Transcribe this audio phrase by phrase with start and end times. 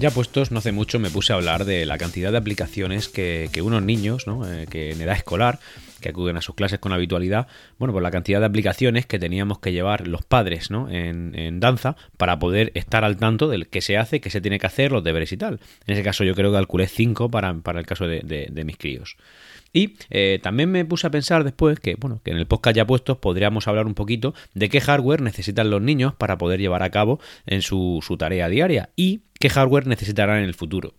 [0.00, 3.50] Ya puestos, no hace mucho me puse a hablar de la cantidad de aplicaciones que,
[3.64, 5.58] unos niños, eh, que en edad escolar,
[6.00, 7.46] que acuden a sus clases con habitualidad,
[7.78, 10.88] bueno, pues la cantidad de aplicaciones que teníamos que llevar los padres ¿no?
[10.90, 14.66] en, danza para poder estar al tanto del qué se hace, qué se tiene que
[14.66, 15.60] hacer, los deberes y tal.
[15.86, 19.16] En ese caso yo creo que calculé 5 para, para el caso de mis críos.
[19.72, 22.86] Y eh, también me puse a pensar después que, bueno, que en el podcast ya
[22.86, 26.90] puestos podríamos hablar un poquito de qué hardware necesitan los niños para poder llevar a
[26.90, 30.94] cabo en su, su tarea diaria y qué hardware necesitarán en el futuro.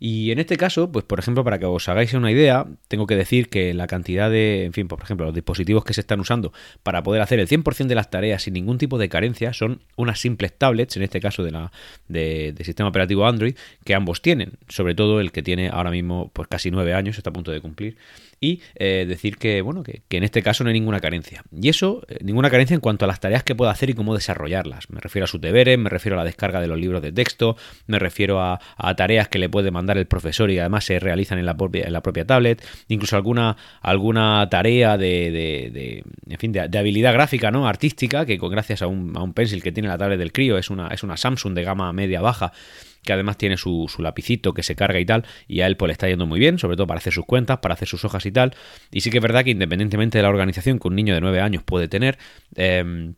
[0.00, 3.16] Y en este caso, pues por ejemplo, para que os hagáis una idea, tengo que
[3.16, 6.52] decir que la cantidad de, en fin, por ejemplo, los dispositivos que se están usando
[6.82, 10.20] para poder hacer el 100% de las tareas sin ningún tipo de carencia son unas
[10.20, 11.72] simples tablets, en este caso de la
[12.08, 16.48] de, sistema operativo Android, que ambos tienen, sobre todo el que tiene ahora mismo pues
[16.48, 17.96] casi nueve años, está a punto de cumplir
[18.40, 21.42] y eh, decir que, bueno, que, en este caso no hay ninguna carencia.
[21.52, 24.14] Y eso, eh, ninguna carencia en cuanto a las tareas que pueda hacer y cómo
[24.14, 24.90] desarrollarlas.
[24.90, 27.56] Me refiero a sus deberes, me refiero a la descarga de los libros de texto,
[27.86, 28.60] me refiero a,
[28.96, 31.92] tareas que le puede mandar el profesor y además se realizan en la propia, en
[31.92, 37.66] la propia tablet, incluso alguna, alguna tarea de, de, en fin, de, habilidad gráfica, ¿no?
[37.66, 40.58] Artística, que con, gracias a un, a un pencil que tiene la tablet del crío,
[40.58, 42.52] es una, es una Samsung de gama media-baja,
[43.02, 45.92] que además tiene su, lapicito que se carga y tal, y a él pues le
[45.92, 48.32] está yendo muy bien, sobre todo para hacer sus cuentas, para hacer sus hojas y
[48.32, 48.54] tal.
[48.90, 51.40] Y sí que es verdad que independientemente de la organización que un niño de 9
[51.40, 52.18] años puede tener,
[52.56, 53.14] eh,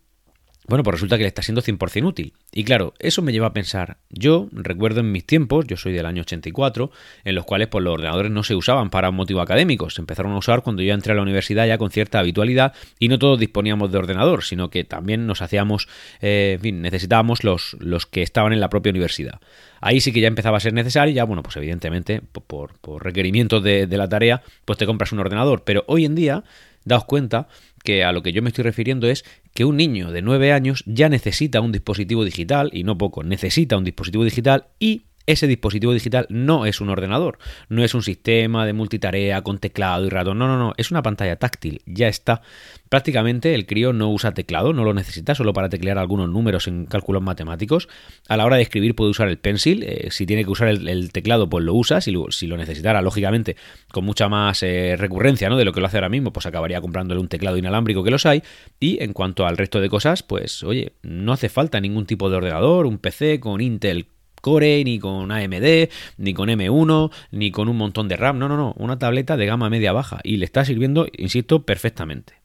[0.71, 2.33] bueno, pues resulta que le está siendo 100% útil.
[2.53, 6.07] Y claro, eso me lleva a pensar, yo recuerdo en mis tiempos, yo soy del
[6.07, 6.93] año 84,
[7.25, 10.31] en los cuales pues, los ordenadores no se usaban para un motivo académico, se empezaron
[10.31, 13.41] a usar cuando yo entré a la universidad ya con cierta habitualidad y no todos
[13.41, 15.89] disponíamos de ordenador, sino que también nos hacíamos,
[16.21, 19.41] eh, necesitábamos los, los que estaban en la propia universidad.
[19.81, 23.61] Ahí sí que ya empezaba a ser necesario, ya bueno, pues evidentemente por, por requerimientos
[23.65, 26.45] de, de la tarea, pues te compras un ordenador, pero hoy en día
[26.85, 27.49] daos cuenta
[27.83, 30.85] que a lo que yo me estoy refiriendo es que un niño de 9 años
[30.87, 35.93] ya necesita un dispositivo digital, y no poco, necesita un dispositivo digital y ese dispositivo
[35.93, 40.39] digital no es un ordenador, no es un sistema de multitarea con teclado y ratón,
[40.39, 42.43] no, no, no, es una pantalla táctil, ya está.
[42.89, 46.87] Prácticamente el crío no usa teclado, no lo necesita solo para teclear algunos números en
[46.87, 47.89] cálculos matemáticos.
[48.29, 51.13] A la hora de escribir puede usar el pencil, eh, si tiene que usar el,
[51.13, 53.57] teclado pues lo usa, si lo, si lo necesitara lógicamente
[53.93, 55.57] con mucha más eh, recurrencia ¿no?
[55.57, 58.27] de lo que lo hace ahora mismo, pues acabaría comprándole un teclado inalámbrico que los
[58.27, 58.43] hay.
[58.81, 62.37] Y en cuanto al resto de cosas, pues oye, no hace falta ningún tipo de
[62.37, 64.09] ordenador, un PC con Intel
[64.41, 68.39] Core, ni con AMD, ni con M1, ni con un montón de RAM.
[68.39, 68.75] No, no, no.
[68.79, 70.21] Una tableta de gama media baja.
[70.25, 72.40] Y le está sirviendo, insisto, perfectamente.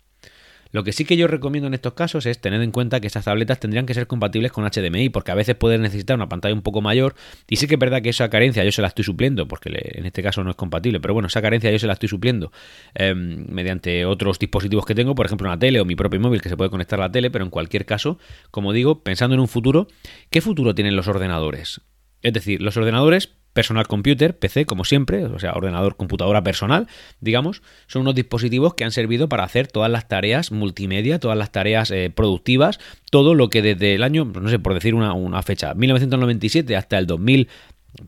[0.76, 3.24] Lo que sí que yo recomiendo en estos casos es tener en cuenta que esas
[3.24, 6.64] tabletas tendrían que ser compatibles con HDMI, porque a veces pueden necesitar una pantalla un
[6.64, 7.16] poco mayor.
[7.50, 10.06] Y sí que es verdad que esa carencia yo se la estoy supliendo, porque en
[10.06, 12.52] este caso no es compatible, pero bueno, esa carencia yo se la estoy supliendo
[12.94, 16.50] em, mediante otros dispositivos que tengo, por ejemplo una tele o mi propio móvil que
[16.50, 18.20] se puede conectar a la tele, pero en cualquier caso,
[18.52, 19.88] como digo, pensando en un futuro,
[20.30, 21.80] ¿qué futuro tienen los ordenadores?
[22.22, 26.88] Es decir, los ordenadores personal computer, PC, como siempre, o sea, ordenador, computadora personal,
[27.22, 31.54] digamos, son unos dispositivos que han servido para hacer todas las tareas multimedia, todas las
[31.54, 32.80] tareas eh, productivas,
[33.10, 36.98] todo lo que desde el año, no sé, por decir una, una fecha, 1997 hasta
[36.98, 37.48] el 2000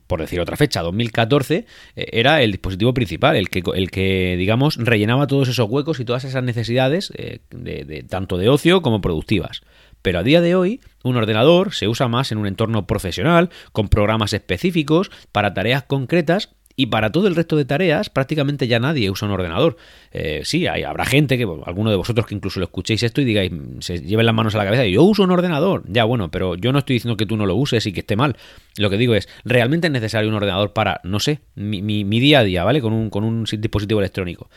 [0.06, 1.64] por decir otra fecha, 2014,
[1.96, 6.04] eh, era el dispositivo principal, el que, el que, digamos, rellenaba todos esos huecos y
[6.04, 9.62] todas esas necesidades, eh, de, tanto de ocio como productivas.
[10.02, 13.88] Pero a día de hoy, un ordenador se usa más en un entorno profesional, con
[13.88, 16.50] programas específicos, para tareas concretas
[16.80, 19.76] y para todo el resto de tareas, prácticamente ya nadie usa un ordenador.
[20.12, 23.24] Eh, sí, hay, habrá gente, que alguno de vosotros que incluso lo escuchéis esto y
[23.24, 23.50] digáis,
[23.80, 25.82] se lleven las manos a la cabeza y yo uso un ordenador.
[25.88, 28.14] Ya, bueno, pero yo no estoy diciendo que tú no lo uses y que esté
[28.14, 28.36] mal.
[28.76, 32.38] Lo que digo es, ¿realmente es necesario un ordenador para, no sé, mi, mi día
[32.38, 32.80] a día, ¿vale?
[32.80, 34.48] Con un, con un dispositivo electrónico.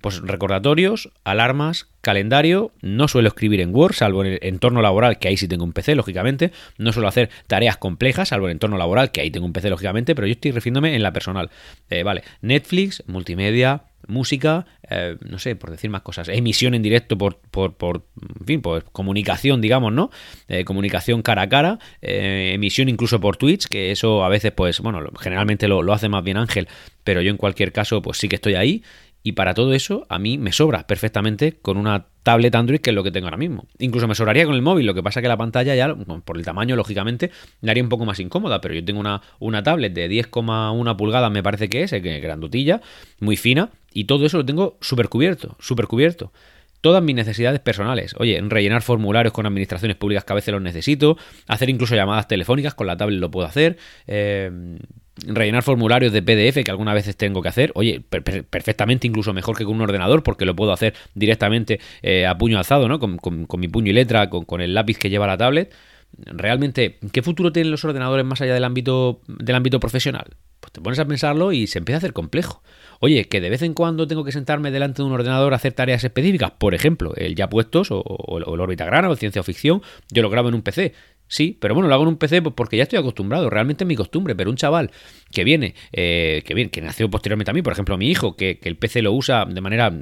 [0.00, 2.72] Pues recordatorios, alarmas, calendario.
[2.82, 5.72] No suelo escribir en Word, salvo en el entorno laboral, que ahí sí tengo un
[5.72, 6.52] PC, lógicamente.
[6.78, 9.70] No suelo hacer tareas complejas, salvo en el entorno laboral, que ahí tengo un PC,
[9.70, 11.50] lógicamente, pero yo estoy refiriéndome en la personal.
[11.90, 17.18] Eh, vale, Netflix, multimedia, música, eh, no sé, por decir más cosas, emisión en directo
[17.18, 18.04] por, por, por
[18.38, 20.10] en fin, pues comunicación, digamos, ¿no?
[20.46, 25.00] Eh, comunicación cara a cara, emisión incluso por Twitch, que eso a veces, pues, bueno,
[25.18, 26.68] generalmente lo, hace más bien Ángel,
[27.04, 28.82] pero yo en cualquier caso, pues sí que estoy ahí.
[29.22, 32.94] Y para todo eso, a mí me sobra perfectamente con una tablet Android, que es
[32.94, 33.66] lo que tengo ahora mismo.
[33.78, 36.44] Incluso me sobraría con el móvil, lo que pasa que la pantalla ya, por el
[36.44, 37.30] tamaño, lógicamente,
[37.60, 41.30] la haría un poco más incómoda, pero yo tengo una, una tablet de 10,1 pulgadas,
[41.30, 42.80] me parece que es, que grandotilla,
[43.20, 46.32] muy fina, y todo eso lo tengo súper cubierto, súper cubierto
[46.80, 48.14] todas mis necesidades personales.
[48.18, 51.16] Oye, rellenar formularios con administraciones públicas que a veces los necesito,
[51.48, 54.78] hacer incluso llamadas telefónicas con la tablet lo puedo hacer, eh,
[55.26, 59.64] rellenar formularios de PDF que algunas veces tengo que hacer, oye, perfectamente incluso mejor que
[59.64, 62.98] con un ordenador porque lo puedo hacer directamente eh, a puño alzado, ¿no?
[62.98, 63.18] Con,
[63.58, 65.74] mi puño y letra, con, el lápiz que lleva la tablet.
[66.16, 70.36] realmente, ¿qué futuro tienen los ordenadores más allá del ámbito, del ámbito profesional?
[70.60, 72.62] Pues te pones a pensarlo y se empieza a hacer complejo.
[73.00, 75.72] Oye, que de vez en cuando tengo que sentarme delante de un ordenador a hacer
[75.72, 79.82] tareas específicas, por ejemplo, el ya puestos o, el órbita grana o el ciencia ficción,
[80.10, 80.94] yo lo grabo en un PC.
[81.28, 83.88] Sí, pero bueno, lo hago en un PC pues, porque ya estoy acostumbrado, realmente es
[83.88, 84.90] mi costumbre, pero un chaval
[85.30, 88.58] que viene, eh, que viene, que nació posteriormente a mí, por ejemplo, mi hijo, que,
[88.62, 89.92] el PC lo usa de manera,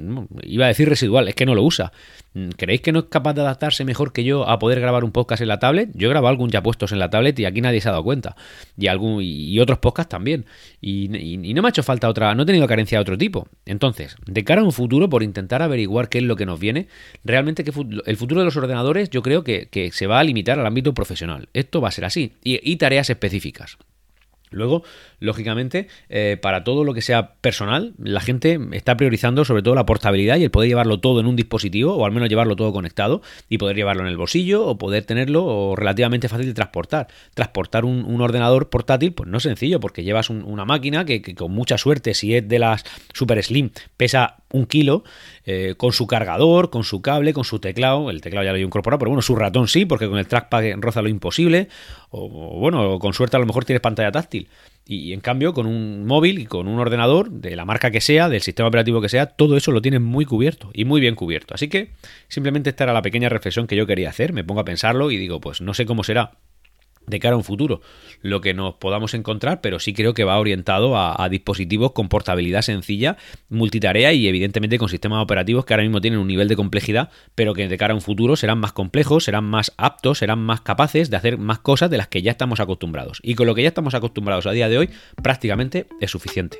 [0.43, 1.91] iba a decir residual, es que no lo usa.
[2.33, 5.11] Mm, ¿Creéis que no es capaz de adaptarse mejor que yo a poder grabar un
[5.11, 5.89] podcast en la tablet?
[5.93, 8.03] Yo he grabado algún ya puestos en la tablet y aquí nadie se ha dado
[8.03, 8.35] cuenta.
[8.77, 10.45] Y algún y otros podcasts también.
[10.81, 13.47] Y, no me ha hecho falta otra, no he tenido carencia de otro tipo.
[13.65, 16.87] Entonces, de cara a un futuro, por intentar averiguar qué es lo que nos viene,
[17.23, 17.71] realmente que
[18.05, 20.93] el futuro de los ordenadores yo creo que, que se va a limitar al ámbito
[20.93, 21.16] profesional
[21.53, 22.33] esto va a ser así.
[22.43, 23.77] y, tareas específicas.
[24.49, 24.83] Luego,
[25.19, 29.85] lógicamente, eh, para todo lo que sea personal, la gente está priorizando sobre todo la
[29.85, 33.21] portabilidad y el poder llevarlo todo en un dispositivo, o al menos llevarlo todo conectado,
[33.49, 37.07] y poder llevarlo en el bolsillo, o poder tenerlo relativamente fácil de transportar.
[37.33, 41.77] Transportar un, ordenador portátil, pues no es sencillo, porque llevas una máquina que, con mucha
[41.77, 42.83] suerte, si es de las
[43.13, 45.03] Super Slim, pesa un kilo,
[45.45, 48.09] eh, con su cargador, con su cable, con su teclado.
[48.09, 50.63] El teclado ya lo he incorporado, pero bueno, su ratón sí, porque con el trackpad
[50.77, 51.67] roza lo imposible.
[52.09, 54.47] O, bueno, con suerte a lo mejor tienes pantalla táctil.
[54.89, 58.29] Y en cambio, con un móvil y con un ordenador, de la marca que sea,
[58.29, 61.53] del sistema operativo que sea, todo eso lo tienes muy cubierto y muy bien cubierto.
[61.53, 61.89] Así que
[62.29, 64.31] simplemente esta era la pequeña reflexión que yo quería hacer.
[64.31, 66.37] Me pongo a pensarlo y digo, pues no sé cómo será
[67.07, 67.81] de cara a un futuro
[68.21, 72.61] lo que nos podamos encontrar, pero sí creo que va orientado a, dispositivos con portabilidad
[72.61, 73.17] sencilla,
[73.49, 77.53] multitarea y evidentemente con sistemas operativos que ahora mismo tienen un nivel de complejidad, pero
[77.53, 81.09] que de cara a un futuro serán más complejos, serán más aptos, serán más capaces
[81.09, 83.19] de hacer más cosas de las que ya estamos acostumbrados.
[83.23, 84.89] Y con lo que ya estamos acostumbrados a día de hoy,
[85.21, 86.59] prácticamente es suficiente.